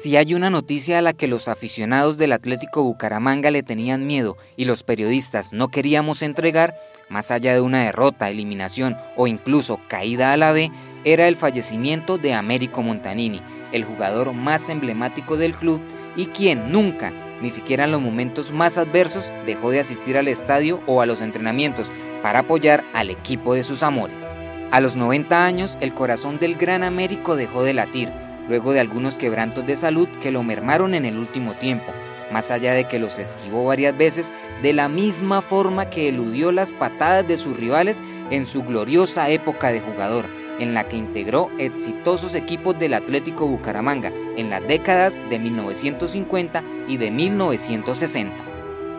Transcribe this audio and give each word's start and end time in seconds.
Si 0.00 0.16
hay 0.16 0.32
una 0.32 0.48
noticia 0.48 0.98
a 0.98 1.02
la 1.02 1.12
que 1.12 1.28
los 1.28 1.46
aficionados 1.46 2.16
del 2.16 2.32
Atlético 2.32 2.82
Bucaramanga 2.82 3.50
le 3.50 3.62
tenían 3.62 4.06
miedo 4.06 4.38
y 4.56 4.64
los 4.64 4.82
periodistas 4.82 5.52
no 5.52 5.68
queríamos 5.68 6.22
entregar, 6.22 6.74
más 7.10 7.30
allá 7.30 7.52
de 7.52 7.60
una 7.60 7.84
derrota, 7.84 8.30
eliminación 8.30 8.96
o 9.14 9.26
incluso 9.26 9.78
caída 9.88 10.32
a 10.32 10.38
la 10.38 10.52
B, 10.52 10.72
era 11.04 11.28
el 11.28 11.36
fallecimiento 11.36 12.16
de 12.16 12.32
Américo 12.32 12.82
Montanini, 12.82 13.42
el 13.72 13.84
jugador 13.84 14.32
más 14.32 14.70
emblemático 14.70 15.36
del 15.36 15.54
club 15.54 15.82
y 16.16 16.28
quien 16.28 16.72
nunca, 16.72 17.12
ni 17.42 17.50
siquiera 17.50 17.84
en 17.84 17.90
los 17.90 18.00
momentos 18.00 18.52
más 18.52 18.78
adversos, 18.78 19.30
dejó 19.44 19.70
de 19.70 19.80
asistir 19.80 20.16
al 20.16 20.28
estadio 20.28 20.80
o 20.86 21.02
a 21.02 21.06
los 21.06 21.20
entrenamientos 21.20 21.92
para 22.22 22.38
apoyar 22.38 22.84
al 22.94 23.10
equipo 23.10 23.52
de 23.52 23.64
sus 23.64 23.82
amores. 23.82 24.38
A 24.70 24.80
los 24.80 24.96
90 24.96 25.44
años, 25.44 25.76
el 25.82 25.92
corazón 25.92 26.38
del 26.38 26.54
gran 26.54 26.84
Américo 26.84 27.36
dejó 27.36 27.64
de 27.64 27.74
latir 27.74 28.29
luego 28.50 28.72
de 28.72 28.80
algunos 28.80 29.16
quebrantos 29.16 29.64
de 29.64 29.76
salud 29.76 30.08
que 30.20 30.32
lo 30.32 30.42
mermaron 30.42 30.94
en 30.94 31.04
el 31.04 31.16
último 31.16 31.54
tiempo, 31.54 31.92
más 32.32 32.50
allá 32.50 32.74
de 32.74 32.84
que 32.84 32.98
los 32.98 33.16
esquivó 33.20 33.64
varias 33.64 33.96
veces 33.96 34.32
de 34.60 34.72
la 34.72 34.88
misma 34.88 35.40
forma 35.40 35.88
que 35.88 36.08
eludió 36.08 36.50
las 36.50 36.72
patadas 36.72 37.26
de 37.28 37.38
sus 37.38 37.56
rivales 37.56 38.02
en 38.32 38.46
su 38.46 38.64
gloriosa 38.64 39.30
época 39.30 39.70
de 39.70 39.80
jugador, 39.80 40.26
en 40.58 40.74
la 40.74 40.88
que 40.88 40.96
integró 40.96 41.48
exitosos 41.58 42.34
equipos 42.34 42.76
del 42.76 42.94
Atlético 42.94 43.46
Bucaramanga 43.46 44.12
en 44.36 44.50
las 44.50 44.66
décadas 44.66 45.22
de 45.30 45.38
1950 45.38 46.64
y 46.88 46.96
de 46.96 47.10
1960. 47.12 48.34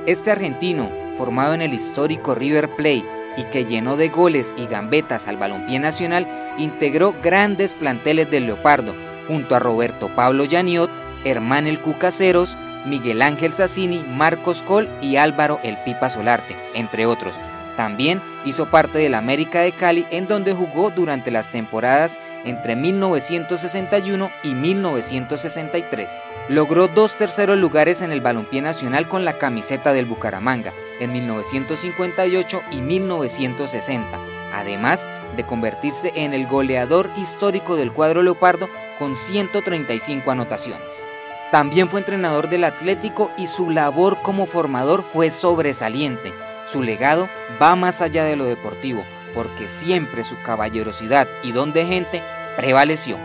Este 0.05 0.31
argentino, 0.31 0.89
formado 1.15 1.53
en 1.53 1.61
el 1.61 1.73
histórico 1.73 2.35
River 2.35 2.73
Plate 2.77 3.05
y 3.35 3.43
que 3.51 3.65
llenó 3.65 3.97
de 3.97 4.07
goles 4.07 4.55
y 4.57 4.65
gambetas 4.65 5.27
al 5.27 5.35
balompié 5.35 5.79
nacional, 5.79 6.53
integró 6.57 7.13
grandes 7.21 7.73
planteles 7.73 8.31
del 8.31 8.45
Leopardo, 8.45 9.10
junto 9.27 9.55
a 9.55 9.59
Roberto 9.59 10.09
Pablo 10.15 10.45
Yaniot, 10.45 10.89
Hermán 11.23 11.67
El 11.67 11.79
Cucaseros, 11.79 12.57
Miguel 12.85 13.21
Ángel 13.21 13.53
Sassini, 13.53 14.03
Marcos 14.07 14.63
Col 14.63 14.89
y 15.01 15.17
Álvaro 15.17 15.59
El 15.63 15.77
Pipa 15.83 16.09
Solarte, 16.09 16.55
entre 16.73 17.05
otros. 17.05 17.35
También 17.77 18.21
hizo 18.45 18.69
parte 18.69 18.99
del 18.99 19.15
América 19.15 19.61
de 19.61 19.71
Cali 19.71 20.05
en 20.11 20.27
donde 20.27 20.53
jugó 20.53 20.89
durante 20.89 21.31
las 21.31 21.49
temporadas 21.49 22.19
entre 22.43 22.75
1961 22.75 24.31
y 24.43 24.55
1963. 24.55 26.11
Logró 26.49 26.87
dos 26.87 27.15
terceros 27.15 27.57
lugares 27.57 28.01
en 28.01 28.11
el 28.11 28.21
balompié 28.21 28.61
nacional 28.61 29.07
con 29.07 29.25
la 29.25 29.33
camiseta 29.33 29.93
del 29.93 30.05
Bucaramanga 30.05 30.73
en 30.99 31.11
1958 31.11 32.61
y 32.71 32.81
1960, 32.81 34.19
además 34.53 35.09
de 35.35 35.45
convertirse 35.45 36.11
en 36.15 36.33
el 36.33 36.47
goleador 36.47 37.09
histórico 37.15 37.75
del 37.75 37.93
cuadro 37.93 38.23
leopardo 38.23 38.69
con 38.99 39.15
135 39.15 40.31
anotaciones. 40.31 41.03
También 41.51 41.89
fue 41.89 41.99
entrenador 41.99 42.49
del 42.49 42.63
Atlético 42.63 43.31
y 43.37 43.47
su 43.47 43.69
labor 43.69 44.21
como 44.21 44.45
formador 44.45 45.03
fue 45.03 45.31
sobresaliente. 45.31 46.33
Su 46.67 46.81
legado 46.81 47.27
va 47.61 47.75
más 47.75 48.01
allá 48.01 48.23
de 48.23 48.37
lo 48.37 48.45
deportivo, 48.45 49.03
porque 49.35 49.67
siempre 49.67 50.23
su 50.23 50.41
caballerosidad 50.43 51.27
y 51.43 51.51
don 51.51 51.73
de 51.73 51.85
gente 51.85 52.23
prevaleció. 52.55 53.17